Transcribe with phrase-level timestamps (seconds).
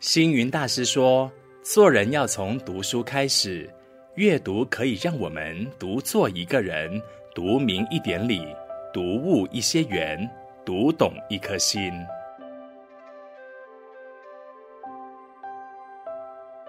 [0.00, 1.30] 星云大师说
[1.64, 3.68] ：“做人要从读书开始，
[4.16, 7.00] 阅读可以让我们读做一个人，
[7.34, 8.46] 读明一点理，
[8.92, 10.28] 读悟一些缘，
[10.66, 11.90] 读懂一颗心。”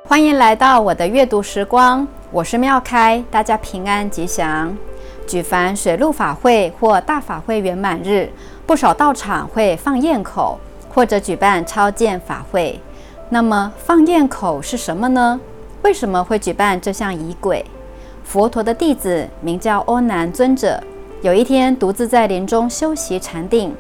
[0.06, 4.74] 欢迎来到我的阅读时光，我是妙开，大家平安吉祥。
[5.28, 8.30] 举凡水陆法会或大法会圆满日，
[8.66, 10.58] 不少道场会放焰口，
[10.88, 12.80] 或者举办超荐法会。
[13.30, 15.38] 那么放焰口是什么呢？
[15.84, 17.66] 为什么会举办这项仪轨？
[18.24, 20.82] 佛陀的弟子名叫欧南尊者，
[21.22, 23.76] 有一天独自在林中修习禅定，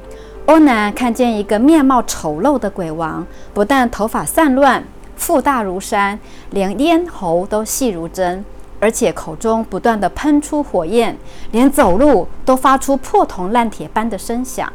[0.47, 4.83] 欧南看见一个面貌丑陋的鬼王，不但头发散乱，
[5.15, 6.19] 腹大如山，
[6.49, 8.43] 连咽喉都细如针，
[8.81, 11.17] 而且口中不断地喷出火焰，
[11.51, 14.71] 连走路都发出破铜烂铁般的声响。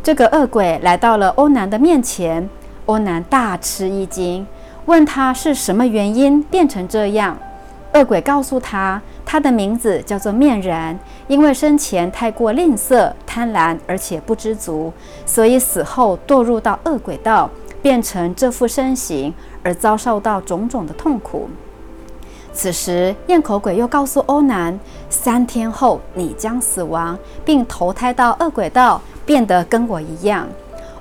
[0.00, 2.48] 这个恶鬼来到了欧南的面前。
[2.90, 4.44] 欧南大吃一惊，
[4.86, 7.38] 问他是什么原因变成这样。
[7.94, 14.92] 恶鬼告诉他，他的名字叫做面人，因为生前太过吝啬、贪婪，而且不知足，
[15.24, 17.48] 所以死后堕入到恶鬼道，
[17.80, 21.48] 变成这副身形，而遭受到种种的痛苦。
[22.52, 24.76] 此时，咽口鬼又告诉欧南，
[25.08, 30.48] 三天后你将死亡，并投胎到恶鬼道，变得跟我一样。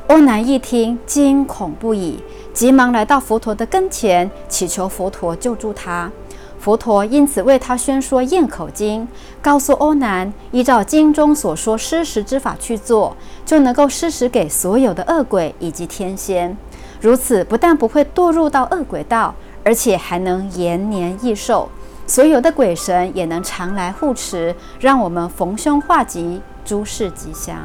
[0.10, 2.20] 欧南一听，惊恐不已，
[2.52, 6.12] 急忙来到佛陀的跟前，祈求佛陀救助他。
[6.58, 9.04] 佛陀因此为他宣说《焰口经》，
[9.40, 13.16] 告诉欧南，依照经中所说施食之法去做，
[13.46, 16.58] 就能够施食给所有的恶鬼以及天仙。
[17.00, 21.70] 如此，不但不会堕入到恶鬼道，而且还能延年益寿。
[22.08, 27.56] 所有的鬼神也能常来护持，让我们逢凶化吉，诸事吉祥。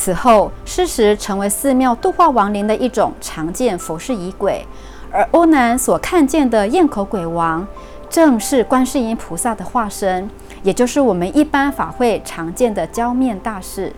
[0.00, 4.64] 此后，施食成为寺庙度化亡灵的一种常见佛事仪轨，
[5.10, 7.66] 而欧南所看见的焰口鬼王，
[8.08, 10.30] 正是观世音菩萨的化身，
[10.62, 13.92] 也就是我们一般法会常见的浇面大士。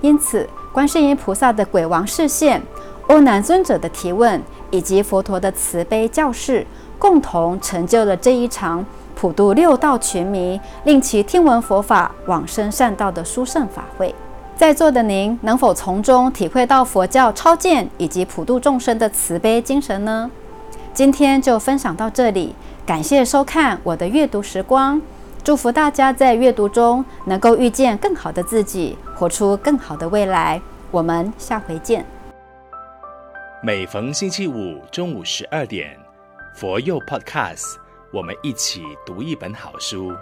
[0.00, 2.62] 因此，观世音菩萨的鬼王示现、
[3.08, 6.66] 欧南尊者的提问，以及佛陀的慈悲教示，
[6.98, 8.82] 共同成就了这一场
[9.14, 14.14] 普度六道群迷，令其听闻佛法、往生善道的殊胜法会。
[14.56, 20.30] 在座的您能否从中体会到佛教超荐以及普度众生的慈悲精神呢？
[20.92, 22.54] 今天就分享到这里，
[22.86, 25.02] 感谢收看我的阅读时光，
[25.42, 30.60] 祝福大家在阅读中能够遇见更好的自己，活出更好的未来。
[30.92, 32.06] 我们下回见。
[33.60, 35.98] 每逢星期五中午十二点，
[36.54, 37.74] 佛佑 Podcast，
[38.12, 40.12] 我们一起读一本好书。